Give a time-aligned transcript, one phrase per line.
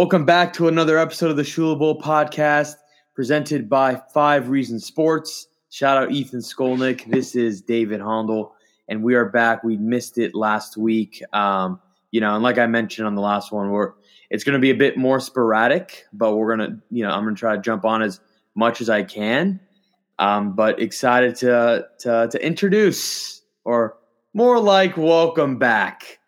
[0.00, 2.76] Welcome back to another episode of the Shula Bowl podcast
[3.14, 5.46] presented by Five Reasons Sports.
[5.68, 7.04] Shout out Ethan Skolnick.
[7.10, 8.54] This is David Hondel,
[8.88, 9.62] and we are back.
[9.62, 11.22] We missed it last week.
[11.34, 11.78] Um,
[12.12, 13.92] you know, and like I mentioned on the last one, we're
[14.30, 17.24] it's going to be a bit more sporadic, but we're going to, you know, I'm
[17.24, 18.20] going to try to jump on as
[18.54, 19.60] much as I can.
[20.18, 23.98] Um, but excited to, to to introduce, or
[24.32, 26.20] more like welcome back.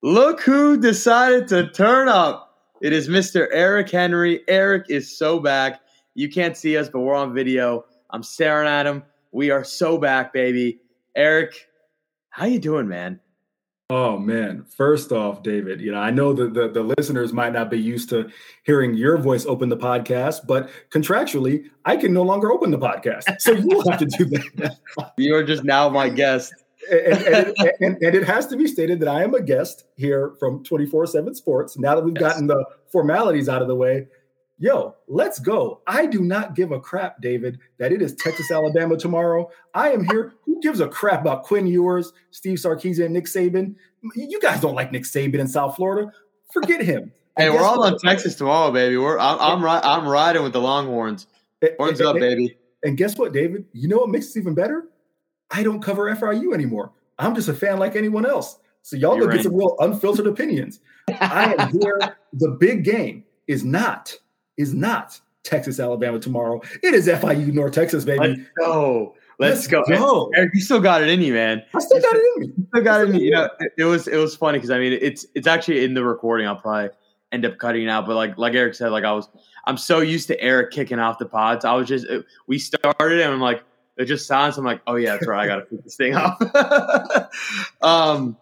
[0.00, 2.45] Look who decided to turn up
[2.80, 3.48] it is Mr.
[3.52, 4.42] Eric Henry.
[4.48, 5.80] Eric is so back.
[6.14, 7.84] You can't see us, but we're on video.
[8.10, 9.02] I'm staring at him.
[9.32, 10.80] We are so back, baby.
[11.14, 11.68] Eric,
[12.30, 13.20] how you doing, man?
[13.88, 14.64] Oh man!
[14.64, 18.08] First off, David, you know I know that the, the listeners might not be used
[18.08, 18.28] to
[18.64, 23.40] hearing your voice open the podcast, but contractually, I can no longer open the podcast,
[23.40, 24.76] so you will have to do that.
[25.16, 26.52] you are just now my guest
[26.90, 30.34] and, and, and, and, it has to be stated that I am a guest here
[30.38, 31.78] from 24 7 Sports.
[31.78, 32.32] Now that we've yes.
[32.32, 34.06] gotten the formalities out of the way,
[34.58, 35.82] yo, let's go.
[35.86, 39.50] I do not give a crap, David, that it is Texas, Alabama tomorrow.
[39.74, 40.34] I am here.
[40.44, 43.74] Who gives a crap about Quinn Ewers, Steve Sarkisian, and Nick Saban?
[44.14, 46.12] You guys don't like Nick Saban in South Florida.
[46.52, 47.12] Forget him.
[47.36, 48.96] Hey, we're all on Texas tomorrow, baby.
[48.96, 51.26] We're I'm I'm, ri- I'm riding with the Longhorns.
[51.78, 52.56] Horns up, baby.
[52.82, 53.66] And guess what, David?
[53.72, 54.88] You know what makes it even better?
[55.50, 56.92] I don't cover FIU anymore.
[57.18, 58.58] I'm just a fan like anyone else.
[58.82, 59.36] So y'all go right.
[59.36, 60.80] get some real unfiltered opinions.
[61.08, 62.16] I am here.
[62.34, 64.14] The big game is not
[64.56, 66.60] is not Texas Alabama tomorrow.
[66.82, 68.28] It is FIU North Texas, baby.
[68.28, 69.14] Let's go.
[69.38, 69.96] Let's, Let's go.
[69.96, 70.30] go.
[70.34, 71.62] Eric, you still got it in you, man.
[71.74, 72.46] I still got it in me.
[72.56, 73.24] You still got it in me.
[73.24, 75.94] You know, it, it was it was funny because I mean it's it's actually in
[75.94, 76.46] the recording.
[76.46, 76.90] I'll probably
[77.32, 79.28] end up cutting out, but like like Eric said, like I was
[79.66, 81.64] I'm so used to Eric kicking off the pods.
[81.64, 82.06] I was just
[82.46, 83.62] we started and I'm like
[83.96, 84.58] it just sounds.
[84.58, 85.44] I'm like, oh yeah, that's right.
[85.44, 86.40] I got to pick this thing up.
[87.82, 88.36] um,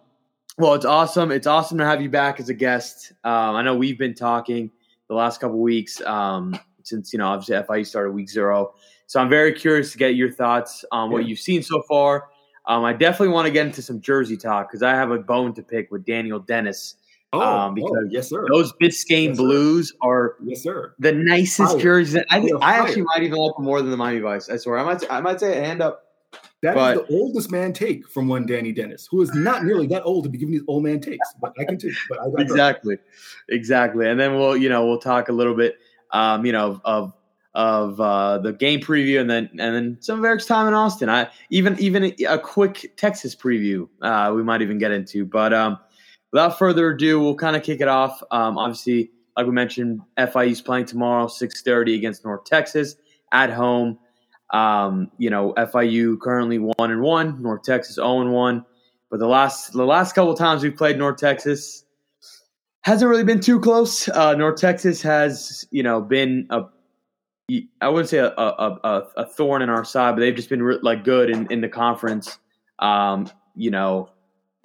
[0.57, 1.31] well, it's awesome.
[1.31, 3.13] It's awesome to have you back as a guest.
[3.23, 4.71] Um, I know we've been talking
[5.07, 8.73] the last couple weeks um, since you know obviously FIU started week zero.
[9.07, 11.29] So I'm very curious to get your thoughts on what yeah.
[11.29, 12.29] you've seen so far.
[12.67, 15.53] Um, I definitely want to get into some jersey talk because I have a bone
[15.53, 16.95] to pick with Daniel Dennis
[17.33, 18.45] Oh, um, because oh, yes, sir.
[18.49, 19.95] Those Biscayne yes, Blues sir.
[20.01, 20.95] are yes, sir.
[20.99, 21.81] The nicest fire.
[21.81, 22.23] jerseys.
[22.29, 24.49] I think I actually might even like them more than the Miami Vice.
[24.49, 25.03] I swear, I might.
[25.11, 26.01] I might say a hand up.
[26.61, 29.87] That but, is the oldest man take from one Danny Dennis, who is not nearly
[29.87, 31.27] that old to be giving these old man takes.
[31.39, 31.93] But I can take.
[32.09, 32.97] But I exactly,
[33.49, 34.09] exactly.
[34.09, 35.77] And then we'll, you know, we'll talk a little bit,
[36.11, 37.13] um, you know, of
[37.53, 41.09] of uh, the game preview, and then and then some of Eric's time in Austin.
[41.09, 43.87] I even even a quick Texas preview.
[44.01, 45.77] Uh, we might even get into, but um,
[46.35, 48.21] without further ado, we'll kind of kick it off.
[48.29, 52.97] Um, obviously, like we mentioned, FIU's playing tomorrow, six thirty against North Texas
[53.31, 53.97] at home.
[54.51, 58.65] Um, you know, FIU currently one and one, North Texas zero and one.
[59.09, 61.85] But the last the last couple times we've played North Texas
[62.81, 64.09] hasn't really been too close.
[64.09, 66.63] Uh, North Texas has you know been a
[67.79, 70.63] I wouldn't say a, a, a, a thorn in our side, but they've just been
[70.63, 72.39] re- like good in, in the conference.
[72.79, 74.09] Um, you know,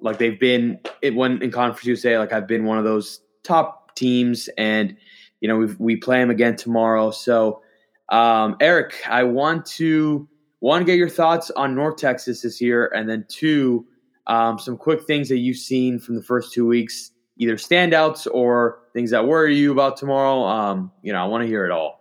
[0.01, 3.95] like they've been it when in conference USA, like I've been one of those top
[3.95, 4.95] teams, and
[5.39, 7.11] you know we we play them again tomorrow.
[7.11, 7.61] So,
[8.09, 10.27] um, Eric, I want to
[10.59, 13.85] one get your thoughts on North Texas this year, and then two,
[14.27, 18.79] um, some quick things that you've seen from the first two weeks, either standouts or
[18.93, 20.43] things that worry you about tomorrow.
[20.43, 22.00] Um, you know, I want to hear it all.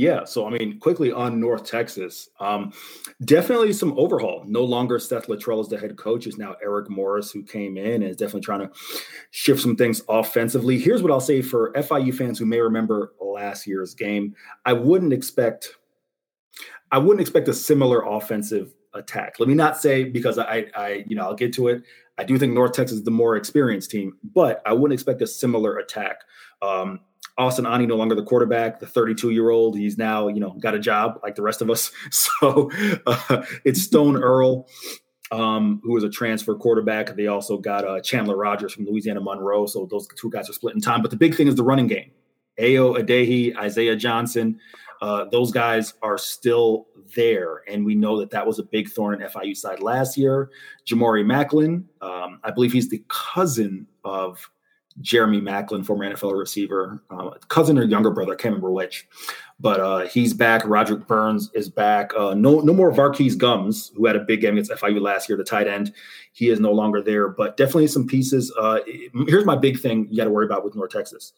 [0.00, 2.72] Yeah, so I mean, quickly on North Texas, um,
[3.22, 4.44] definitely some overhaul.
[4.46, 7.96] No longer Seth Littrell is the head coach; is now Eric Morris, who came in
[8.02, 8.70] and is definitely trying to
[9.30, 10.78] shift some things offensively.
[10.78, 14.34] Here's what I'll say for FIU fans who may remember last year's game:
[14.64, 15.76] I wouldn't expect,
[16.90, 19.34] I wouldn't expect a similar offensive attack.
[19.38, 21.82] Let me not say because I, I, you know, I'll get to it.
[22.16, 25.26] I do think North Texas is the more experienced team, but I wouldn't expect a
[25.26, 26.22] similar attack.
[26.62, 27.00] Um,
[27.40, 29.76] Austin Aune no longer the quarterback, the 32 year old.
[29.76, 31.90] He's now, you know, got a job like the rest of us.
[32.10, 32.70] So
[33.06, 34.68] uh, it's Stone Earl,
[35.30, 37.16] um, who is a transfer quarterback.
[37.16, 39.66] They also got uh, Chandler Rogers from Louisiana Monroe.
[39.66, 41.00] So those two guys are splitting time.
[41.02, 42.10] But the big thing is the running game.
[42.58, 44.58] Ayo Adeyi, Isaiah Johnson,
[45.00, 47.62] uh, those guys are still there.
[47.68, 50.50] And we know that that was a big thorn in FIU side last year.
[50.86, 54.50] Jamori Macklin, um, I believe he's the cousin of
[55.00, 59.08] Jeremy Maclin, former NFL receiver, uh, cousin or younger brother, I can't remember which,
[59.58, 60.62] but uh, he's back.
[60.64, 62.12] Roderick Burns is back.
[62.16, 65.38] Uh, no, no more Var'Keyes Gumms, who had a big game against FIU last year,
[65.38, 65.92] the tight end.
[66.32, 68.52] He is no longer there, but definitely some pieces.
[68.58, 68.80] Uh,
[69.28, 71.32] here's my big thing you got to worry about with North Texas.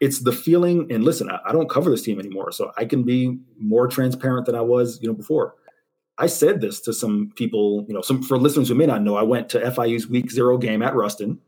[0.00, 3.02] It's the feeling, and listen, I, I don't cover this team anymore, so I can
[3.02, 5.54] be more transparent than I was, you know, before.
[6.18, 9.16] I said this to some people, you know, some for listeners who may not know.
[9.16, 11.40] I went to FIU's Week Zero game at Ruston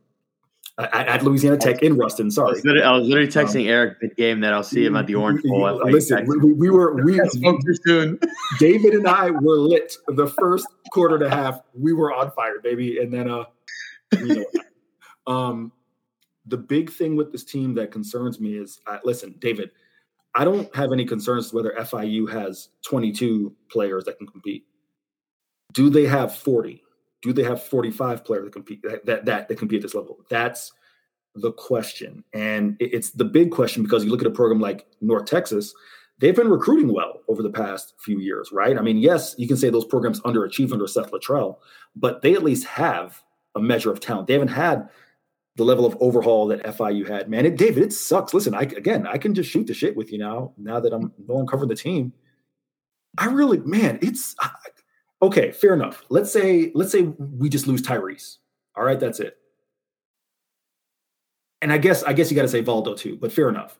[0.78, 2.30] at, at Louisiana Tech in Ruston.
[2.30, 4.84] Sorry, I was literally, I was literally texting um, Eric the game that I'll see
[4.84, 5.80] him at the Orange Bowl.
[5.90, 8.18] Listen, we, we, were we spoke too soon.
[8.58, 11.60] David and I were lit the first quarter and a half.
[11.74, 13.44] We were on fire, baby, and then uh,
[14.12, 14.44] you know,
[15.32, 15.72] um,
[16.46, 19.70] the big thing with this team that concerns me is uh, listen, David.
[20.38, 24.66] I don't have any concerns whether FIU has 22 players that can compete.
[25.72, 26.82] Do they have 40?
[27.22, 30.18] Do they have 45 players that compete that that, that, that compete at this level?
[30.28, 30.72] That's
[31.34, 32.24] the question.
[32.32, 35.74] And it's the big question because you look at a program like North Texas,
[36.18, 38.78] they've been recruiting well over the past few years, right?
[38.78, 41.58] I mean, yes, you can say those programs underachieved under Seth Littrell,
[41.94, 43.22] but they at least have
[43.54, 44.26] a measure of talent.
[44.26, 44.88] They haven't had
[45.56, 47.28] the level of overhaul that FIU had.
[47.28, 48.34] Man, it, David, it sucks.
[48.34, 50.52] Listen, I again, I can just shoot the shit with you now.
[50.58, 52.12] Now that I'm no longer covering the team,
[53.18, 54.36] I really, man, it's
[55.22, 55.52] okay.
[55.52, 56.02] Fair enough.
[56.08, 58.38] Let's say, let's say we just lose Tyrese.
[58.76, 59.36] All right, that's it.
[61.62, 63.16] And I guess, I guess you got to say Valdo too.
[63.16, 63.78] But fair enough.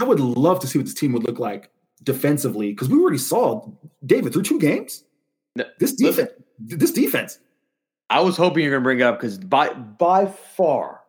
[0.00, 1.70] I would love to see what this team would look like
[2.02, 3.66] defensively because we already saw
[4.04, 5.04] David through two games.
[5.78, 7.38] This defense, this defense.
[8.10, 11.00] I was hoping you're going to bring it up because by by far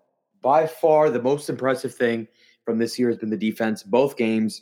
[0.41, 2.27] by far the most impressive thing
[2.65, 3.83] from this year has been the defense.
[3.83, 4.61] Both games,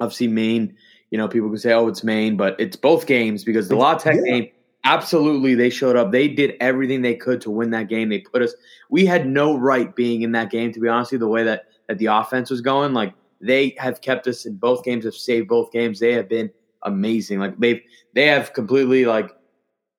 [0.00, 0.76] obviously Maine.
[1.14, 3.94] You know, people can say, "Oh, it's Maine," but it's both games because the La
[3.94, 4.32] Tech yeah.
[4.32, 4.50] game,
[4.82, 6.10] absolutely, they showed up.
[6.10, 8.08] They did everything they could to win that game.
[8.08, 8.52] They put us.
[8.90, 11.12] We had no right being in that game, to be honest.
[11.12, 14.44] With you, the way that that the offense was going, like they have kept us
[14.44, 16.00] in both games, have saved both games.
[16.00, 16.50] They have been
[16.82, 17.38] amazing.
[17.38, 17.80] Like they've
[18.12, 19.30] they have completely like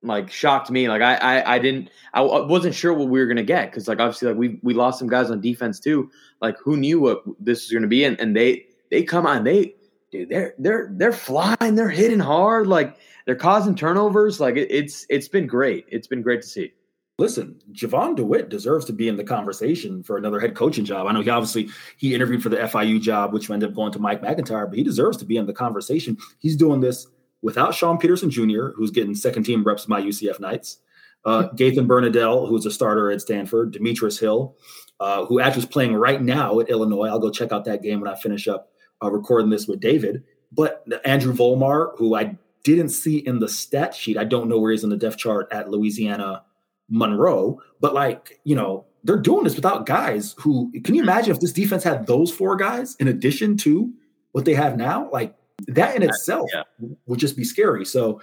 [0.04, 0.90] like shocked me.
[0.90, 4.02] Like I, I, I didn't, I wasn't sure what we were gonna get because like
[4.02, 6.12] obviously like we we lost some guys on defense too.
[6.42, 8.04] Like who knew what this was gonna be?
[8.04, 9.76] And and they they come on, they
[10.18, 14.40] dude, they're they're they're flying, they're hitting hard, like they're causing turnovers.
[14.40, 15.86] Like it, it's it's been great.
[15.90, 16.74] It's been great to see.
[17.18, 21.08] Listen, Jovan Dewitt deserves to be in the conversation for another head coaching job.
[21.08, 24.00] I know he obviously he interviewed for the FIU job, which ended up going to
[24.00, 26.18] Mike MacIntyre, but he deserves to be in the conversation.
[26.40, 27.08] He's doing this
[27.42, 30.80] without Sean Peterson Jr., who's getting second team reps by UCF Knights,
[31.24, 34.58] uh, Gaethan Bernadel, who's a starter at Stanford, Demetrius Hill,
[35.00, 37.08] uh, who actually is playing right now at Illinois.
[37.08, 38.72] I'll go check out that game when I finish up
[39.04, 40.24] uh, recording this with David.
[40.52, 44.72] But Andrew Volmar, who I didn't see in the stat sheet, I don't know where
[44.72, 46.44] he's in the depth chart at Louisiana
[46.90, 51.40] Monroe, but like, you know, they're doing this without guys who can you imagine if
[51.40, 53.94] this defense had those four guys in addition to
[54.32, 55.10] what they have now?
[55.12, 55.36] Like
[55.68, 56.64] that in itself yeah.
[57.06, 57.86] would just be scary.
[57.86, 58.20] So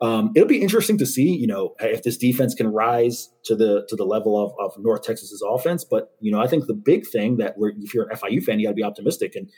[0.00, 3.84] um, it'll be interesting to see, you know, if this defense can rise to the
[3.88, 5.84] to the level of, of North Texas's offense.
[5.84, 8.58] But you know, I think the big thing that we're if you're an FIU fan,
[8.58, 9.36] you got to be optimistic.
[9.36, 9.50] And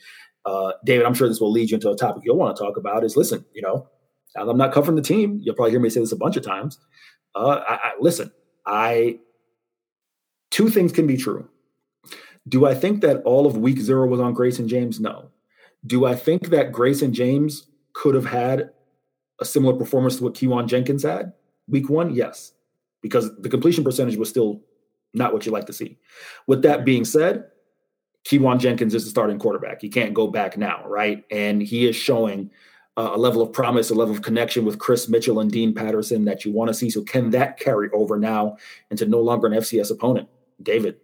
[0.44, 2.76] uh, David, I'm sure this will lead you into a topic you'll want to talk
[2.76, 3.04] about.
[3.04, 3.88] Is listen, you know,
[4.36, 5.38] I'm not covering the team.
[5.42, 6.78] You'll probably hear me say this a bunch of times.
[7.34, 8.32] Uh, I, I, listen,
[8.66, 9.18] I
[10.50, 11.48] two things can be true.
[12.48, 15.00] Do I think that all of week zero was on Grayson James?
[15.00, 15.30] No.
[15.86, 18.70] Do I think that Grayson James could have had
[19.40, 21.32] a similar performance to what Keyjuan Jenkins had
[21.68, 22.14] week one?
[22.14, 22.52] Yes,
[23.00, 24.60] because the completion percentage was still
[25.14, 25.98] not what you like to see.
[26.46, 27.44] With that being said,
[28.24, 29.80] Keyjuan Jenkins is the starting quarterback.
[29.80, 31.24] He can't go back now, right?
[31.30, 32.50] And he is showing
[32.96, 36.24] uh, a level of promise, a level of connection with Chris Mitchell and Dean Patterson
[36.26, 36.90] that you want to see.
[36.90, 38.56] So, can that carry over now
[38.91, 40.29] into no longer an FCS opponent?
[40.62, 40.96] David,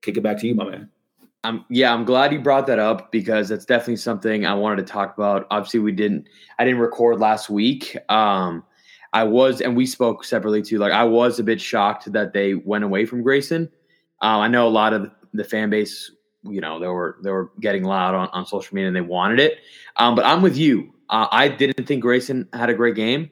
[0.00, 0.88] kick it back to you, my man.
[1.44, 4.92] I'm yeah, I'm glad you brought that up because that's definitely something I wanted to
[4.92, 5.46] talk about.
[5.50, 7.96] Obviously, we didn't I didn't record last week.
[8.08, 8.62] Um
[9.12, 10.78] I was and we spoke separately too.
[10.78, 13.68] Like I was a bit shocked that they went away from Grayson.
[14.20, 16.12] Um, I know a lot of the fan base,
[16.44, 19.40] you know, they were they were getting loud on, on social media and they wanted
[19.40, 19.58] it.
[19.96, 20.92] Um, but I'm with you.
[21.08, 23.30] Uh, I didn't think Grayson had a great game.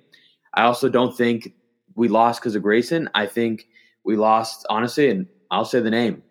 [0.54, 1.54] I also don't think
[1.94, 3.08] we lost because of Grayson.
[3.14, 3.66] I think
[4.04, 6.22] we lost honestly, and I'll say the name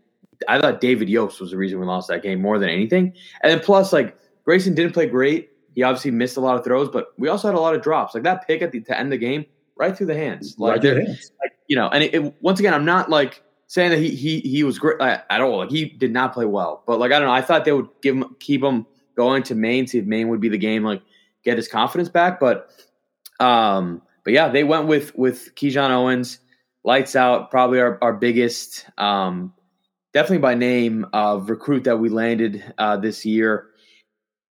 [0.48, 3.14] I thought David Yost was the reason we lost that game more than anything.
[3.42, 5.50] And then plus, like Grayson didn't play great.
[5.76, 8.14] He obviously missed a lot of throws, but we also had a lot of drops.
[8.14, 9.46] Like that pick at the to end the game,
[9.76, 10.56] right through the hands.
[10.58, 11.32] Like, right through the hands.
[11.44, 14.40] Like, you know, and it, it, once again, I'm not like saying that he he
[14.42, 15.60] he was great like, at all.
[15.60, 17.34] Like he did not play well, but like I don't know.
[17.34, 18.86] I thought they would give him keep him
[19.16, 21.02] going to Maine, see if Maine would be the game, like
[21.46, 22.40] get his confidence back.
[22.40, 22.70] But
[23.40, 26.40] um, but yeah, they went with with Keyjuan Owens,
[26.84, 29.54] lights out, probably our our biggest um
[30.14, 33.68] definitely by name of recruit that we landed uh, this year.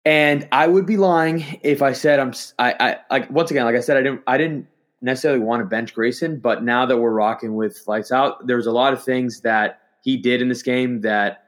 [0.05, 2.33] And I would be lying if I said I'm.
[2.59, 4.23] I, I like once again, like I said, I didn't.
[4.27, 4.69] I didn't
[5.03, 8.73] necessarily want to bench Grayson, but now that we're rocking with lights out, there's a
[8.73, 11.45] lot of things that he did in this game that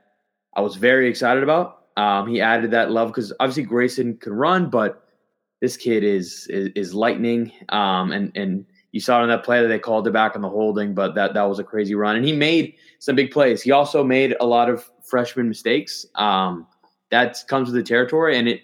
[0.54, 1.84] I was very excited about.
[1.96, 5.04] Um, he added that love because obviously Grayson can run, but
[5.60, 7.52] this kid is is, is lightning.
[7.68, 10.42] Um, and and you saw it on that play that they called it back on
[10.42, 12.16] the holding, but that that was a crazy run.
[12.16, 13.62] And he made some big plays.
[13.62, 16.06] He also made a lot of freshman mistakes.
[16.14, 16.66] Um,
[17.10, 18.62] that comes with the territory, and it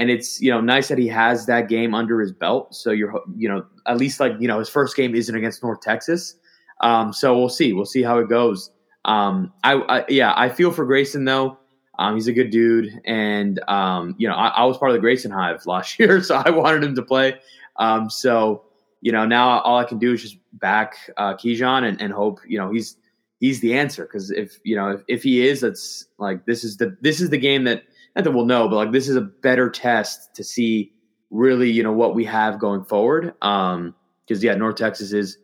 [0.00, 2.74] and it's you know nice that he has that game under his belt.
[2.74, 5.82] So you're you know at least like you know his first game isn't against North
[5.82, 6.36] Texas.
[6.80, 7.74] Um, so we'll see.
[7.74, 8.70] We'll see how it goes.
[9.04, 11.58] Um, I, I yeah, I feel for Grayson though.
[11.98, 15.00] Um, he's a good dude, and um, you know, I, I, was part of the
[15.00, 17.38] Grayson Hive last year, so I wanted him to play.
[17.76, 18.64] Um, so
[19.02, 22.40] you know, now all I can do is just back uh, Keijon and, and hope
[22.46, 22.96] you know he's
[23.38, 26.78] he's the answer because if you know if, if he is, that's like this is
[26.78, 27.82] the this is the game that
[28.20, 30.92] not that we'll know, but like this is a better test to see
[31.30, 33.34] really you know what we have going forward.
[33.42, 33.94] Um,
[34.26, 35.38] because yeah, North Texas is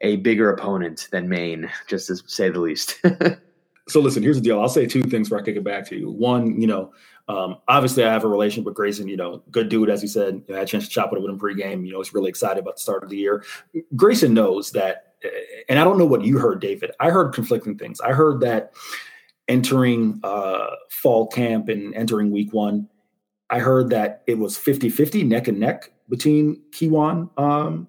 [0.00, 3.00] a bigger opponent than Maine, just to say the least.
[3.88, 4.60] so listen, here's the deal.
[4.60, 6.10] I'll say two things before I kick it back to you.
[6.10, 6.92] One, you know,
[7.28, 10.34] um, obviously I have a relationship with Grayson, you know, good dude, as you said.
[10.34, 11.86] You know, I had a chance to chop it with him pregame.
[11.86, 13.44] You know, he's really excited about the start of the year.
[13.94, 15.28] Grayson knows that, eh,
[15.68, 16.90] and I don't know what you heard, David.
[16.98, 18.00] I heard conflicting things.
[18.00, 18.72] I heard that
[19.48, 22.88] entering uh, fall camp and entering week one,
[23.50, 27.88] I heard that it was 50 50, neck and neck between Keijuan um,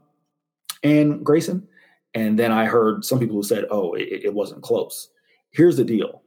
[0.83, 1.67] and Grayson.
[2.13, 5.09] And then I heard some people who said, oh, it, it wasn't close.
[5.51, 6.21] Here's the deal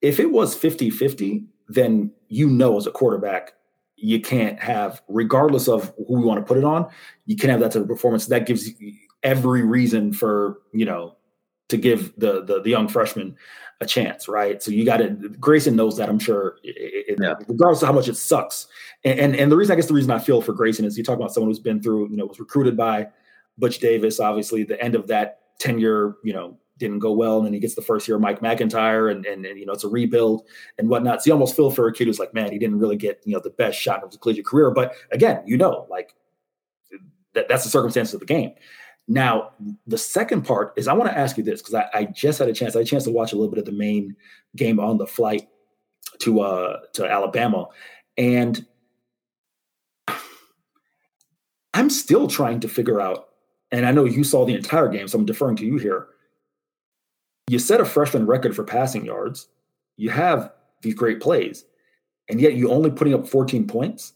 [0.00, 3.52] if it was 50 50, then you know as a quarterback,
[3.96, 6.88] you can't have, regardless of who we want to put it on,
[7.24, 8.26] you can't have that type of performance.
[8.26, 8.68] That gives
[9.22, 11.16] every reason for, you know,
[11.68, 13.36] to give the the, the young freshman
[13.82, 14.62] a chance, right?
[14.62, 15.10] So you got to.
[15.10, 16.08] Grayson knows that.
[16.08, 17.34] I'm sure, it, yeah.
[17.48, 18.68] regardless of how much it sucks.
[19.04, 21.04] And, and, and the reason I guess the reason I feel for Grayson is you
[21.04, 23.08] talk about someone who's been through, you know, was recruited by
[23.58, 27.38] Butch Davis, obviously, the end of that tenure, you know, didn't go well.
[27.38, 29.72] And then he gets the first year of Mike MacIntyre and, and, and, you know,
[29.72, 30.46] it's a rebuild
[30.78, 31.22] and whatnot.
[31.22, 33.34] So you almost feel for a kid who's like, man, he didn't really get, you
[33.34, 34.70] know, the best shot of his collegiate career.
[34.70, 36.14] But again, you know, like
[37.34, 38.52] that, that's the circumstances of the game.
[39.12, 39.50] Now,
[39.86, 42.48] the second part is I want to ask you this because I, I, just had
[42.48, 44.16] a chance, I had a chance to watch a little bit of the Maine
[44.56, 45.48] game on the flight
[46.20, 47.66] to uh to Alabama.
[48.16, 48.64] And
[51.74, 53.28] I'm still trying to figure out
[53.70, 56.08] and I know you saw the entire game, so I'm deferring to you here.
[57.48, 59.46] You set a freshman record for passing yards.
[59.98, 61.66] You have these great plays,
[62.30, 64.14] and yet you're only putting up 14 points.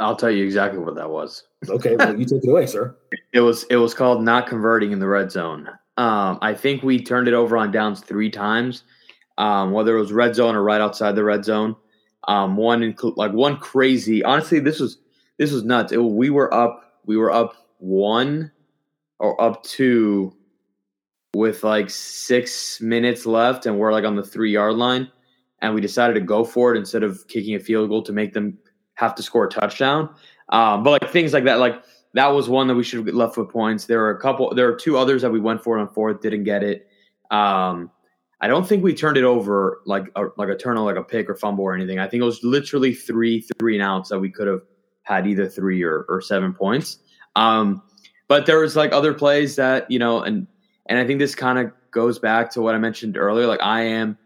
[0.00, 1.44] I'll tell you exactly what that was.
[1.68, 2.96] Okay, well, you take it away, sir.
[3.32, 5.68] It was it was called not converting in the red zone.
[5.98, 8.82] Um, I think we turned it over on downs three times,
[9.36, 11.76] um, whether it was red zone or right outside the red zone.
[12.28, 14.24] Um, one like one crazy.
[14.24, 14.98] Honestly, this was
[15.36, 15.92] this was nuts.
[15.92, 17.02] It, we were up.
[17.04, 18.52] We were up one
[19.18, 20.34] or up two
[21.34, 25.10] with like six minutes left and we're like on the three yard line
[25.60, 28.32] and we decided to go for it instead of kicking a field goal to make
[28.32, 28.56] them
[28.96, 30.14] have to score a touchdown.
[30.50, 31.82] Um, but like things like that like
[32.14, 33.86] that was one that we should have left with points.
[33.86, 36.44] There were a couple there are two others that we went for on fourth didn't
[36.44, 36.88] get it.
[37.30, 37.90] Um,
[38.38, 41.28] i don't think we turned it over like a, like a turn like a pick
[41.30, 41.98] or fumble or anything.
[41.98, 44.62] I think it was literally three three and outs that we could have
[45.02, 46.98] had either three or, or seven points.
[47.34, 47.82] Um,
[48.28, 50.46] but there was like other plays that you know, and
[50.86, 53.46] and I think this kind of goes back to what I mentioned earlier.
[53.46, 54.18] Like I am,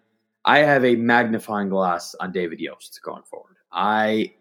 [0.45, 3.57] I have a magnifying glass on David Yost going forward.
[3.73, 4.35] I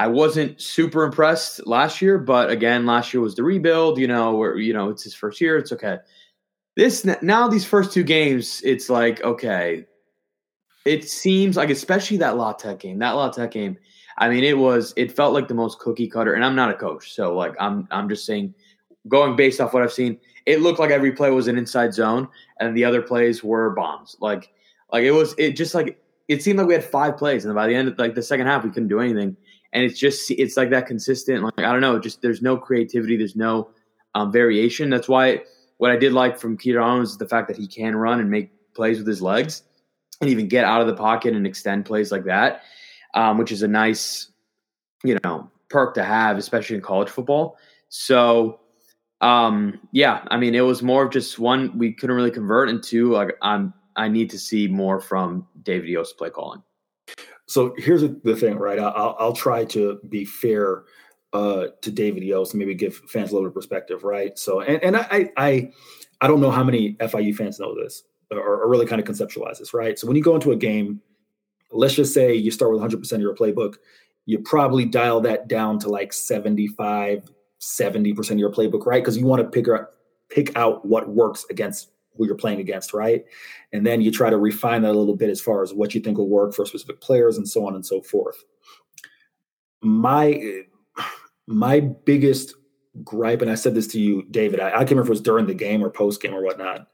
[0.00, 3.98] I wasn't super impressed last year, but again, last year was the rebuild.
[3.98, 5.58] You know, where you know it's his first year.
[5.58, 5.98] It's okay.
[6.74, 9.84] This now these first two games, it's like okay.
[10.86, 13.76] It seems like, especially that La Tech game, that La Tech game.
[14.16, 14.94] I mean, it was.
[14.96, 16.32] It felt like the most cookie cutter.
[16.32, 17.86] And I'm not a coach, so like I'm.
[17.90, 18.54] I'm just saying
[19.06, 22.26] going based off what I've seen, it looked like every play was an inside zone,
[22.58, 24.16] and the other plays were bombs.
[24.18, 24.50] Like,
[24.90, 27.66] like it was, it just like it seemed like we had five plays, and by
[27.66, 29.36] the end of like the second half, we couldn't do anything.
[29.72, 31.44] And it's just, it's like that consistent.
[31.44, 33.70] Like I don't know, just there's no creativity, there's no
[34.14, 34.90] um, variation.
[34.90, 35.42] That's why
[35.78, 38.50] what I did like from Keijon is the fact that he can run and make
[38.74, 39.62] plays with his legs,
[40.20, 42.62] and even get out of the pocket and extend plays like that,
[43.14, 44.30] um, which is a nice,
[45.02, 47.56] you know, perk to have, especially in college football.
[47.88, 48.60] So
[49.20, 52.82] um, yeah, I mean, it was more of just one we couldn't really convert, and
[52.82, 56.62] two, like I'm I need to see more from David Yost play calling.
[57.50, 58.78] So here's the thing, right?
[58.78, 60.84] I'll, I'll try to be fair
[61.32, 64.38] uh, to David Yost and maybe give fans a little perspective, right?
[64.38, 65.72] So, and, and I, I,
[66.20, 69.58] I don't know how many FIU fans know this or, or really kind of conceptualize
[69.58, 69.98] this, right?
[69.98, 71.00] So when you go into a game,
[71.72, 73.78] let's just say you start with 100% of your playbook,
[74.26, 77.28] you probably dial that down to like 75,
[77.60, 79.02] 70% of your playbook, right?
[79.02, 79.90] Because you want to pick out
[80.28, 81.90] pick out what works against
[82.20, 83.24] who you're playing against, right?
[83.72, 86.00] And then you try to refine that a little bit as far as what you
[86.00, 88.44] think will work for specific players and so on and so forth.
[89.80, 90.62] My
[91.46, 92.54] my biggest
[93.02, 94.60] gripe, and I said this to you, David.
[94.60, 96.88] I, I can't remember if it was during the game or post game or whatnot.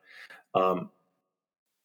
[0.54, 0.90] Um,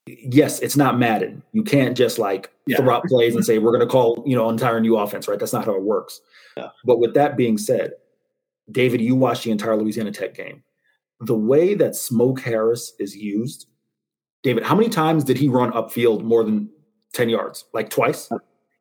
[0.06, 1.42] yes, it's not Madden.
[1.52, 2.78] You can't just like yeah.
[2.78, 5.40] throw out plays and say we're going to call you know entire new offense, right?
[5.40, 6.22] That's not how it works.
[6.56, 6.70] Yeah.
[6.86, 7.94] But with that being said,
[8.72, 10.64] David, you watched the entire Louisiana Tech game.
[11.22, 13.68] The way that Smoke Harris is used,
[14.44, 16.70] David, how many times did he run upfield more than
[17.14, 17.66] ten yards?
[17.74, 18.30] Like twice.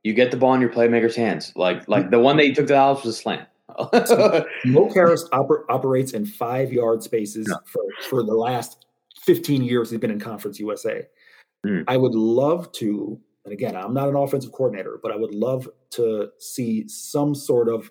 [0.02, 1.52] You get the ball in your playmaker's hands.
[1.54, 3.46] Like like the one that you took to the house was a slant.
[4.62, 7.56] Smoke Harris oper- operates in five yard spaces yeah.
[7.66, 8.86] for, for the last
[9.22, 11.06] 15 years he's been in Conference USA.
[11.66, 11.84] Mm.
[11.88, 15.68] I would love to, and again, I'm not an offensive coordinator, but I would love
[15.90, 17.90] to see some sort of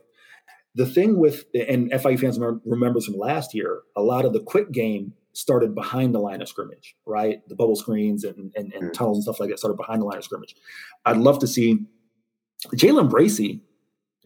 [0.76, 3.82] the thing with and FIU fans remember from last year.
[3.96, 7.48] A lot of the quick game started behind the line of scrimmage, right?
[7.48, 8.94] The bubble screens and, and, and mm.
[8.94, 10.56] tunnels and stuff like that started behind the line of scrimmage.
[11.06, 11.80] I'd love to see
[12.76, 13.62] Jalen Bracy.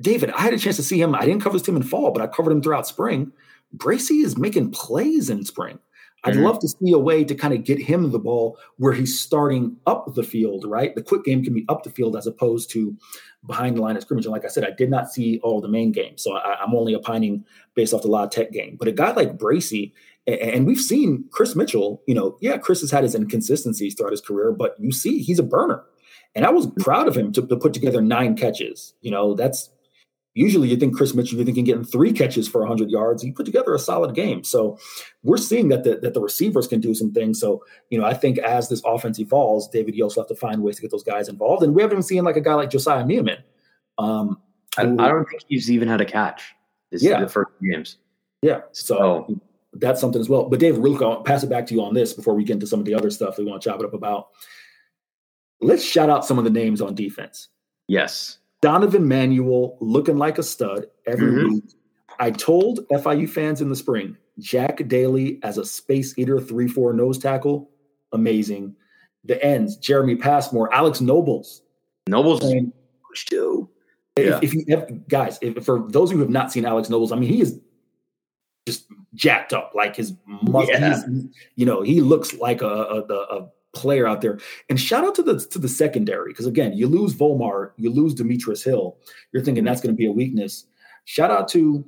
[0.01, 1.13] David, I had a chance to see him.
[1.13, 3.31] I didn't cover this team in fall, but I covered him throughout spring.
[3.71, 5.79] Bracy is making plays in spring.
[6.23, 6.43] I'd mm-hmm.
[6.43, 9.75] love to see a way to kind of get him the ball where he's starting
[9.85, 10.95] up the field, right?
[10.95, 12.95] The quick game can be up the field as opposed to
[13.45, 14.25] behind the line of scrimmage.
[14.25, 16.73] And like I said, I did not see all the Maine games, so I, am
[16.73, 17.43] only opining
[17.75, 18.77] based off the La Tech game.
[18.79, 19.93] But a guy like Bracy,
[20.25, 24.21] and we've seen Chris Mitchell, you know, yeah, Chris has had his inconsistencies throughout his
[24.21, 25.83] career, but you see he's a burner.
[26.35, 26.81] And I was mm-hmm.
[26.81, 28.93] proud of him to, to put together nine catches.
[29.01, 29.69] You know, that's
[30.35, 33.21] Usually, you think Chris Mitchell, you're thinking getting three catches for 100 yards.
[33.21, 34.43] He put together a solid game.
[34.43, 34.79] So
[35.21, 37.39] we're seeing that the, that the receivers can do some things.
[37.39, 40.63] So, you know, I think as this offense evolves, David, you also have to find
[40.63, 41.61] ways to get those guys involved.
[41.61, 43.43] And we haven't even seen like a guy like Josiah Neeman.
[43.99, 44.41] Um,
[44.75, 46.55] I, I, don't think he's even had a catch.
[46.91, 47.19] This yeah.
[47.19, 47.97] the first games.
[48.41, 48.61] Yeah.
[48.71, 49.41] So oh.
[49.73, 50.49] that's something as well.
[50.49, 52.53] But Dave, real quick, I'll pass it back to you on this before we get
[52.53, 54.29] into some of the other stuff we want to chop it up about.
[55.61, 57.49] Let's shout out some of the names on defense.
[57.87, 58.39] Yes.
[58.63, 61.55] Donovan Manuel looking like a stud every mm-hmm.
[61.55, 61.63] week.
[62.17, 66.93] I told FIU fans in the spring, Jack Daly as a space eater, 3 4
[66.93, 67.69] nose tackle,
[68.13, 68.73] amazing.
[69.25, 71.63] The ends, Jeremy Passmore, Alex Nobles.
[72.07, 73.69] Nobles too.
[74.17, 74.39] Yeah.
[74.41, 77.17] If, if you have, guys, if, for those who have not seen Alex Nobles, I
[77.17, 77.59] mean, he is
[78.65, 79.73] just jacked up.
[79.75, 81.01] Like his muscle, yeah.
[81.55, 84.39] you know, he looks like a, a, a player out there.
[84.69, 88.13] And shout out to the to the secondary because again, you lose Volmar, you lose
[88.13, 88.97] Demetrius Hill.
[89.31, 90.65] You're thinking that's going to be a weakness.
[91.05, 91.85] Shout out to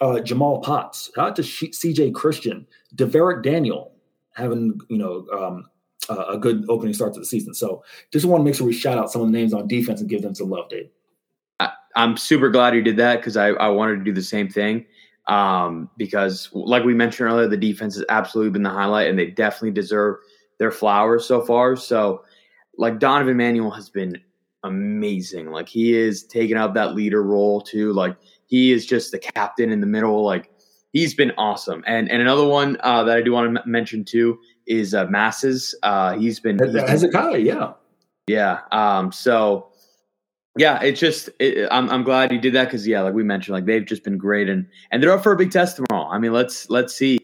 [0.00, 1.10] uh, Jamal Potts.
[1.14, 2.12] Shout out to C.J.
[2.12, 3.92] Christian, Deverick Daniel
[4.34, 5.66] having you know um,
[6.08, 7.54] uh, a good opening start to the season.
[7.54, 10.00] So just want to make sure we shout out some of the names on defense
[10.00, 10.88] and give them some love, Dave.
[11.58, 14.48] I, am super glad you did that because I, I wanted to do the same
[14.48, 14.86] thing.
[15.26, 19.26] Um, because like we mentioned earlier, the defense has absolutely been the highlight, and they
[19.26, 20.16] definitely deserve–
[20.58, 21.76] their flowers so far.
[21.76, 22.24] So,
[22.78, 24.20] like Donovan Manuel has been
[24.62, 25.50] amazing.
[25.50, 27.92] Like he is taking up that leader role too.
[27.92, 28.16] Like
[28.46, 30.24] he is just the captain in the middle.
[30.24, 30.50] Like
[30.92, 31.82] he's been awesome.
[31.86, 35.06] And and another one uh, that I do want to m- mention too is uh,
[35.06, 35.74] Masses.
[35.82, 37.72] Uh, he's been Hezekiah, yeah,
[38.26, 38.60] yeah.
[38.72, 39.68] Um, so
[40.56, 43.54] yeah, it's just it, I'm I'm glad he did that because yeah, like we mentioned,
[43.54, 46.08] like they've just been great and and they're up for a big test tomorrow.
[46.08, 47.18] I mean, let's let's see.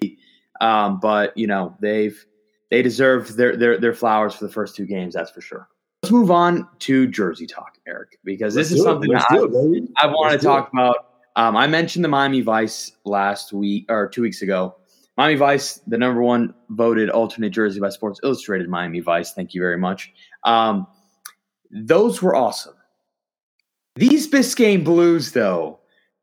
[0.61, 2.25] Um, but you know they've
[2.73, 5.13] they deserve their, their their flowers for the first two games.
[5.13, 5.69] That's for sure.
[6.03, 10.11] Let's move on to Jersey talk, Eric, because this Let's is something that I, I
[10.11, 11.11] want to talk about.
[11.37, 14.75] Um, I mentioned the Miami Vice last week or two weeks ago.
[15.19, 18.71] Miami Vice, the number one voted alternate jersey by Sports Illustrated.
[18.71, 20.11] Miami Vice, thank you very much.
[20.45, 20.87] Um,
[21.71, 22.75] those were awesome.
[23.97, 25.79] These Biscayne Blues, though,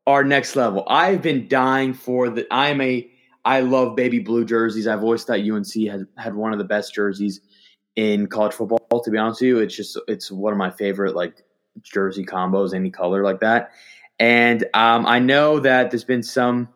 [0.07, 0.83] are next level.
[0.87, 2.47] I've been dying for the.
[2.49, 3.07] I'm a
[3.49, 4.85] I love baby blue jerseys.
[4.85, 7.41] I've always thought UNC had had one of the best jerseys
[7.95, 9.01] in college football.
[9.01, 11.41] To be honest with you, it's just it's one of my favorite like
[11.81, 13.71] jersey combos, any color like that.
[14.19, 16.69] And um, I know that there's been some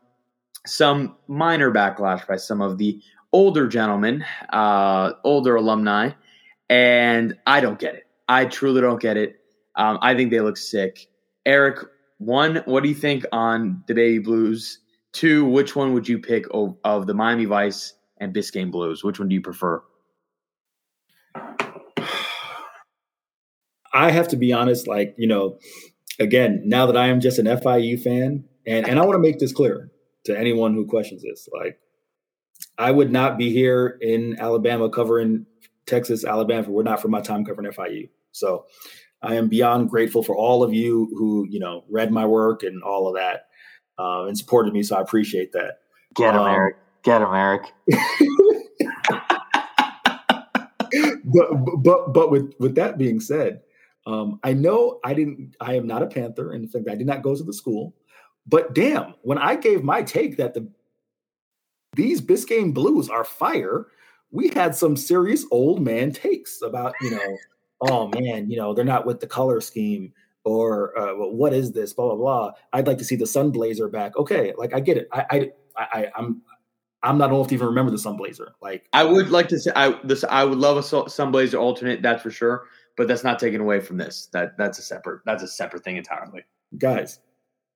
[0.66, 3.00] some minor backlash by some of the
[3.32, 6.10] older gentlemen, uh, older alumni,
[6.72, 8.08] and I don't get it.
[8.28, 9.42] I truly don't get it.
[9.76, 11.06] Um, I think they look sick.
[11.46, 11.86] Eric,
[12.18, 14.80] one, what do you think on the baby blues?
[15.14, 19.04] Two, which one would you pick of, of the Miami Vice and Biscayne Blues?
[19.04, 19.82] Which one do you prefer?
[23.94, 25.60] I have to be honest, like, you know,
[26.20, 29.38] again, now that I am just an FIU fan, and, and I want to make
[29.38, 29.92] this clear
[30.26, 31.78] to anyone who questions this, like,
[32.80, 35.46] I would not be here in Alabama covering
[35.86, 38.10] Texas, Alabama, if it were not for my time covering FIU.
[38.32, 38.66] So
[39.22, 42.82] I am beyond grateful for all of you who, you know, read my work and
[42.82, 43.48] all of that
[43.98, 44.84] uh, and supported me.
[44.84, 45.80] So I appreciate that.
[46.16, 46.78] Get him, um, Eric.
[47.04, 47.74] Get him, Eric.
[51.26, 51.48] but
[51.84, 53.62] but but with with that being said,
[54.06, 55.56] um, I know I didn't.
[55.60, 57.96] I am not a Panther, and fact, I did not go to the school.
[58.46, 60.70] But damn, when I gave my take that the
[61.96, 63.88] these Biscayne Blues are fire,
[64.32, 67.38] we had some serious old man takes about, you know,
[67.82, 70.12] oh man, you know, they're not with the color scheme
[70.46, 72.52] or uh, what is this, blah, blah, blah.
[72.74, 74.16] I'd like to see the Sun Blazer back.
[74.18, 75.08] Okay, like I get it.
[75.12, 76.42] I, I, I I'm,
[77.02, 78.54] I'm not old to even remember the Sun Blazer.
[78.62, 82.02] Like I would like to say, I this I would love a Sun Blazer alternate,
[82.02, 82.66] that's for sure.
[82.96, 84.30] But that's not taken away from this.
[84.34, 86.44] That that's a separate that's a separate thing entirely.
[86.78, 87.20] Guys,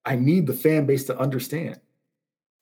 [0.05, 1.79] I need the fan base to understand.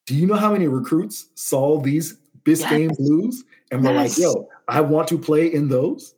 [0.06, 2.98] Do you know how many recruits saw these Biscayne yes.
[2.98, 4.18] Blues and were yes.
[4.18, 6.16] like, "Yo, I want to play in those"?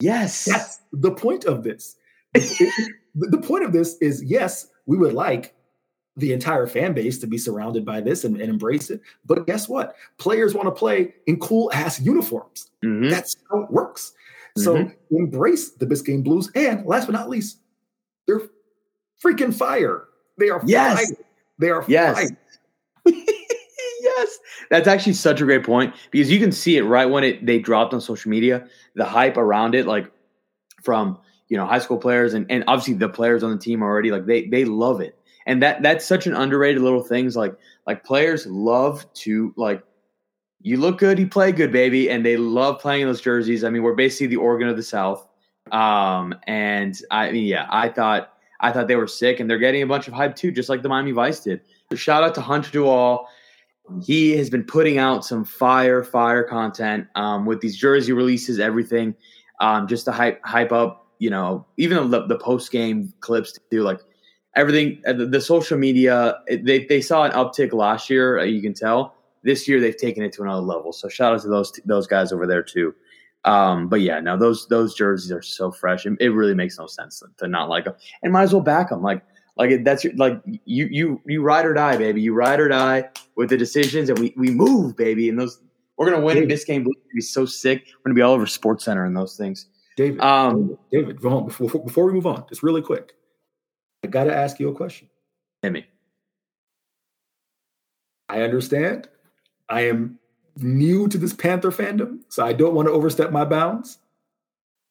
[0.00, 1.96] Yes, that's the point of this.
[2.34, 5.54] it, the point of this is yes, we would like
[6.16, 9.00] the entire fan base to be surrounded by this and, and embrace it.
[9.24, 9.96] But guess what?
[10.18, 12.70] Players want to play in cool ass uniforms.
[12.84, 13.10] Mm-hmm.
[13.10, 14.12] That's how it works.
[14.58, 14.62] Mm-hmm.
[14.62, 16.50] So embrace the Biscayne Blues.
[16.54, 17.58] And last but not least,
[18.26, 18.42] they're
[19.24, 20.04] freaking fire.
[20.38, 21.06] They are yes.
[21.06, 21.16] Fire.
[21.58, 22.30] They are yes.
[23.06, 24.38] yes.
[24.70, 27.58] That's actually such a great point because you can see it right when it they
[27.58, 30.10] dropped on social media, the hype around it, like
[30.82, 31.18] from
[31.50, 34.24] you know high school players and, and obviously the players on the team already, like
[34.24, 35.18] they they love it.
[35.46, 37.54] And that that's such an underrated little things like
[37.86, 39.82] like players love to like
[40.62, 43.64] you look good, you play good, baby, and they love playing in those jerseys.
[43.64, 45.26] I mean, we're basically the Oregon of the South.
[45.72, 49.82] Um, and I mean, yeah, I thought I thought they were sick, and they're getting
[49.82, 51.62] a bunch of hype too, just like the Miami Vice did.
[51.94, 53.24] Shout out to Hunter Dubois
[54.04, 59.14] He has been putting out some fire, fire content um, with these jersey releases, everything,
[59.60, 60.99] um, just to hype hype up.
[61.20, 64.00] You know, even the, the post game clips too, like
[64.56, 65.00] everything.
[65.06, 68.40] Uh, the, the social media, they they saw an uptick last year.
[68.40, 70.92] Uh, you can tell this year they've taken it to another level.
[70.92, 72.94] So shout out to those those guys over there too.
[73.44, 76.86] Um, but yeah, no, those those jerseys are so fresh, and it really makes no
[76.86, 79.02] sense to not like them, and might as well back them.
[79.02, 79.22] Like
[79.56, 82.20] like that's your, like you you you ride or die, baby.
[82.20, 85.28] You ride or die with the decisions, and we we move, baby.
[85.28, 85.60] And those
[85.96, 86.82] we're gonna win this game.
[86.82, 87.84] We're gonna be so sick.
[87.86, 89.66] We're gonna be all over Sports Center and those things.
[90.00, 93.12] David, um, David, David before before we move on, just really quick,
[94.02, 95.10] I got to ask you a question.
[95.62, 95.86] Me.
[98.30, 99.08] I understand.
[99.68, 100.18] I am
[100.56, 103.98] new to this Panther fandom, so I don't want to overstep my bounds.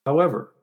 [0.05, 0.53] However,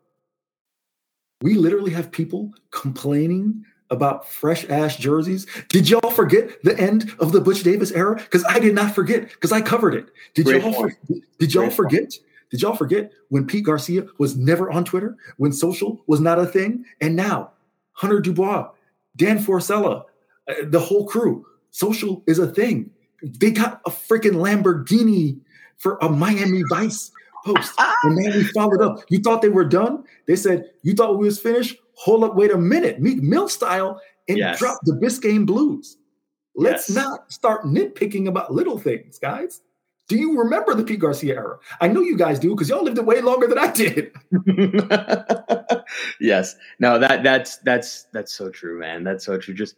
[1.43, 5.49] we literally have people complaining about fresh ash jerseys.
[5.71, 8.15] Did y'all forget the end of the Butch Davis era?
[8.15, 10.07] Because I did not forget, because I covered it.
[10.35, 10.93] Did Great y'all for,
[11.41, 12.01] did y'all Great forget?
[12.03, 12.21] Point.
[12.51, 16.47] Did y'all forget when Pete Garcia was never on Twitter, when social was not a
[16.47, 17.53] thing, and now
[17.93, 18.71] Hunter Dubois,
[19.17, 20.05] Dan Forcella,
[20.49, 22.91] uh, the whole crew, social is a thing.
[23.23, 25.41] They got a freaking Lamborghini
[25.77, 27.11] for a Miami Vice
[27.45, 27.75] post.
[28.03, 29.05] and then we followed up.
[29.09, 30.05] You thought they were done?
[30.27, 31.77] They said, You thought we was finished?
[31.95, 33.01] Hold up, wait a minute.
[33.01, 34.59] Meek Mill style and yes.
[34.59, 35.97] drop the Biscayne Blues.
[36.55, 36.97] Let's yes.
[36.97, 39.61] not start nitpicking about little things, guys.
[40.09, 41.59] Do you remember the Pete Garcia era?
[41.81, 44.13] I know you guys do because y'all lived it way longer than I did.
[46.21, 46.55] yes.
[46.79, 49.03] No, that that's that's that's so true, man.
[49.03, 49.55] That's so true.
[49.55, 49.75] Just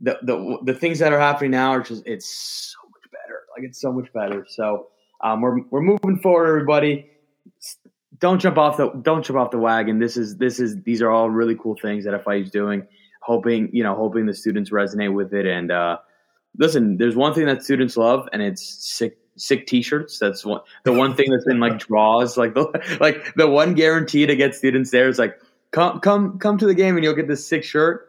[0.00, 2.28] the the the things that are happening now are just it's
[2.72, 3.42] so much better.
[3.56, 4.44] like it's so much better.
[4.48, 4.88] So
[5.22, 7.10] um, we're we're moving forward, everybody.
[8.18, 10.00] Don't jump off the don't jump off the wagon.
[10.00, 12.84] This is this is these are all really cool things that FIU is doing.
[13.22, 15.46] Hoping you know hoping the students resonate with it.
[15.46, 15.98] And uh,
[16.56, 20.18] listen, there's one thing that students love, and it's sick sick t-shirts.
[20.18, 22.36] That's one the one thing that's in like draws.
[22.36, 26.58] Like the like the one guarantee to get students there is like come come come
[26.58, 28.08] to the game and you'll get this sick shirt.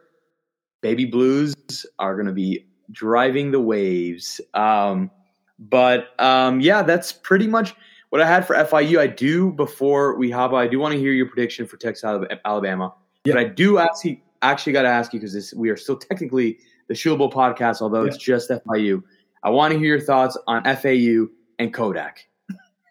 [0.80, 1.54] Baby Blues
[1.98, 4.40] are going to be driving the waves.
[4.54, 5.10] Um,
[5.58, 7.74] but um, yeah, that's pretty much
[8.08, 8.98] what I had for FIU.
[8.98, 10.52] I do before we hop.
[10.52, 12.04] I do want to hear your prediction for Texas
[12.44, 12.94] Alabama.
[13.24, 13.34] Yeah.
[13.34, 16.94] But I do actually actually got to ask you because we are still technically the
[16.94, 18.08] Shula Bowl podcast, although yeah.
[18.08, 19.02] it's just FIU.
[19.42, 22.26] I want to hear your thoughts on FAU and Kodak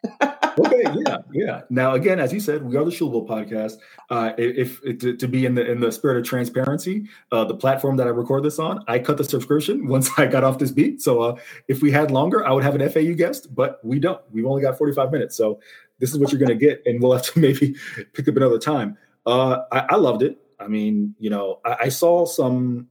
[0.21, 1.61] okay, yeah, yeah.
[1.69, 3.77] Now, again, as you said, we are the Shula Bowl podcast.
[4.09, 7.55] Uh, if, if to, to, be in the in the spirit of transparency, uh, the
[7.55, 10.71] platform that I record this on, I cut the subscription once I got off this
[10.71, 11.01] beat.
[11.01, 11.35] So, uh,
[11.67, 14.21] if we had longer, I would have an FAU guest, but we don't.
[14.31, 15.59] We've only got forty five minutes, so
[15.99, 17.75] this is what you're going to get, and we'll have to maybe
[18.13, 18.97] pick up another time.
[19.25, 20.37] Uh, I, I, loved it.
[20.59, 22.87] I mean, you know, I, I saw some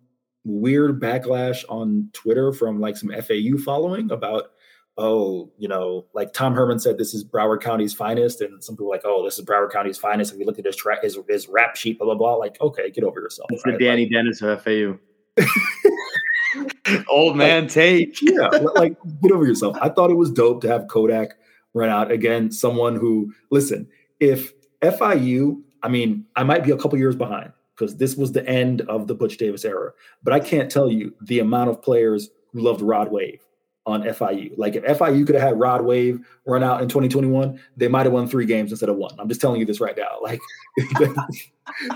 [0.48, 4.50] weird backlash on Twitter from like some FAU following about
[4.98, 8.90] oh, you know, like Tom Herman said, this is Broward County's finest, and some people
[8.90, 10.32] like, oh, this is Broward County's finest.
[10.32, 12.34] If you look at his track, his, his rap sheet, blah blah blah.
[12.34, 13.48] Like, okay, get over yourself.
[13.52, 13.78] It's right?
[13.78, 14.98] the Danny like, Dennis of FAU.
[17.08, 18.18] Old man like, take.
[18.20, 19.76] yeah, like get over yourself.
[19.80, 21.38] I thought it was dope to have Kodak
[21.74, 22.50] run out again.
[22.50, 27.96] Someone who listen, if FIU, I mean, I might be a couple years behind, because
[27.96, 29.92] this was the end of the Butch Davis era.
[30.22, 33.40] But I can't tell you the amount of players who loved Rod Wave
[33.86, 34.52] on FIU.
[34.58, 38.12] Like if FIU could have had Rod Wave run out in 2021, they might have
[38.12, 39.14] won three games instead of one.
[39.18, 40.18] I'm just telling you this right now.
[40.22, 40.40] Like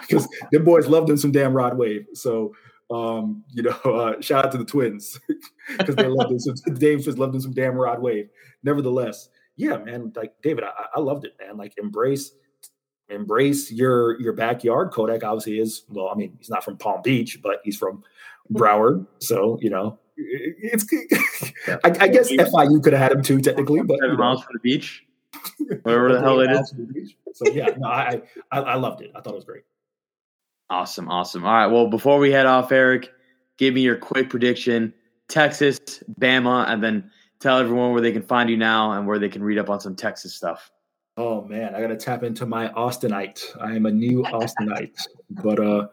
[0.00, 2.06] because the boys loved him some damn Rod Wave.
[2.14, 2.52] So
[2.90, 5.18] um, you know, uh, shout out to the twins
[5.78, 6.38] because they loved him.
[6.38, 8.28] So Dave loved him some damn Rod Wave.
[8.62, 11.56] Nevertheless, yeah, man, like David, I, I loved it, man.
[11.56, 12.32] Like embrace
[13.12, 14.90] embrace your your backyard.
[14.92, 16.08] Kodak obviously is well.
[16.08, 18.02] I mean, he's not from Palm Beach, but he's from
[18.52, 20.86] Broward, so you know it's.
[21.84, 24.60] I, I, guess FIU could have had him too, technically, but seven miles from the
[24.60, 25.06] beach,
[25.82, 26.74] whatever the hell it is.
[27.34, 28.20] So yeah, no, I,
[28.50, 29.10] I I loved it.
[29.16, 29.62] I thought it was great.
[30.68, 31.46] Awesome, awesome.
[31.46, 33.10] All right, well, before we head off, Eric,
[33.56, 34.92] give me your quick prediction:
[35.30, 35.78] Texas,
[36.20, 39.42] Bama, and then tell everyone where they can find you now and where they can
[39.42, 40.70] read up on some Texas stuff.
[41.24, 43.44] Oh man, I gotta tap into my Austinite.
[43.60, 44.98] I am a new Austinite,
[45.30, 45.86] but uh,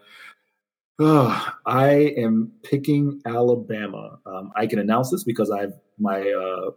[0.97, 4.17] oh, I am picking Alabama.
[4.25, 6.71] Um, I can announce this because I've my uh,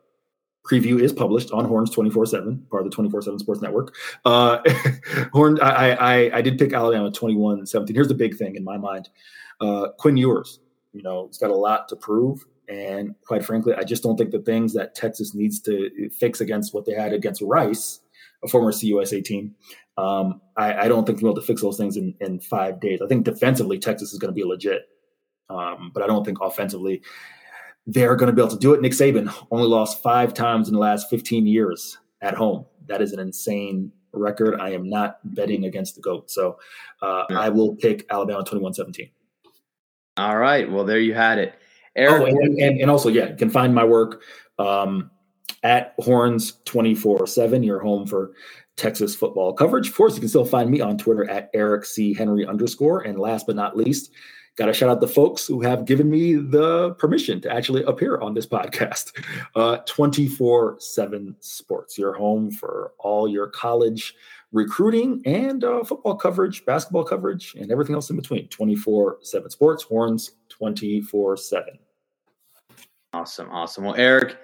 [0.70, 3.62] preview is published on Horns twenty four seven, part of the twenty four seven Sports
[3.62, 3.94] Network.
[4.26, 4.58] Uh,
[5.32, 7.94] Horn, I, I I did pick Alabama 21-17.
[7.94, 9.08] Here's the big thing in my mind:
[9.62, 10.60] uh, Quinn Ewers.
[10.92, 12.44] You know, he's got a lot to prove.
[12.68, 16.74] And quite frankly, I just don't think the things that Texas needs to fix against
[16.74, 18.01] what they had against Rice,
[18.44, 19.54] a former CUSA team,
[19.98, 22.80] um, I, I, don't think they'll be able to fix those things in, in five
[22.80, 23.00] days.
[23.02, 24.88] I think defensively, Texas is going to be legit,
[25.50, 27.02] um, but I don't think offensively
[27.86, 28.80] they're going to be able to do it.
[28.80, 32.64] Nick Saban only lost five times in the last 15 years at home.
[32.86, 34.60] That is an insane record.
[34.60, 36.30] I am not betting against the GOAT.
[36.30, 36.58] So
[37.02, 39.10] uh, I will pick Alabama 21 17.
[40.16, 40.70] All right.
[40.70, 41.54] Well, there you had it.
[41.96, 44.22] Eric, oh, and, and, and, also, yeah, you can find my work
[44.58, 45.10] um,
[45.62, 48.32] at Horns 24 7, your home for
[48.76, 49.88] Texas football coverage.
[49.88, 52.14] Of course, you can still find me on Twitter at Eric C.
[52.14, 53.02] Henry underscore.
[53.02, 54.10] And last but not least,
[54.56, 58.18] got to shout out the folks who have given me the permission to actually appear
[58.20, 59.12] on this podcast.
[59.54, 64.14] Uh, 24 7 Sports, your home for all your college
[64.52, 68.48] recruiting and uh, football coverage, basketball coverage, and everything else in between.
[68.48, 71.78] 24 7 Sports, Horns 24 7.
[73.14, 73.50] Awesome.
[73.50, 73.84] Awesome.
[73.84, 74.38] Well, Eric,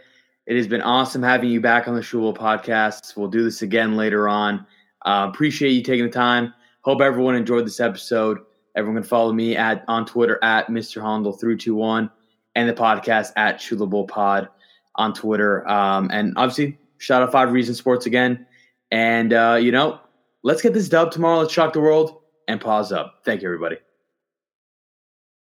[0.49, 3.19] it has been awesome having you back on the Shule podcast.
[3.19, 4.67] We'll do this again later on.
[5.05, 6.55] Uh, appreciate you taking the time.
[6.81, 8.39] Hope everyone enjoyed this episode.
[8.75, 11.03] Everyone can follow me at on Twitter at Mr.
[11.03, 12.11] Hondel 321
[12.55, 14.49] and the podcast at Shula Pod
[14.95, 15.69] on Twitter.
[15.69, 18.47] Um, and obviously, shout out Five Reasons Sports again.
[18.91, 20.01] And, uh, you know,
[20.43, 21.41] let's get this dub tomorrow.
[21.41, 23.21] Let's shock the world and pause up.
[23.23, 23.77] Thank you, everybody.